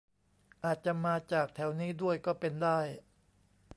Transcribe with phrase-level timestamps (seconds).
[0.63, 2.79] อาจจะมาจากแถวนี้ด้วยก็เป็นได้